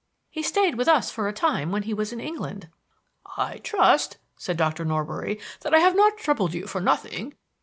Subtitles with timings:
[0.31, 2.67] He stayed with us for a time when he was in England."
[3.37, 4.83] "I trust," said Dr.
[4.83, 7.35] Norbury, "that I have not troubled you for nothing.